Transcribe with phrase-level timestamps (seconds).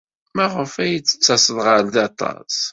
[0.35, 2.55] Maɣef ay d-tettased ɣer da aṭas?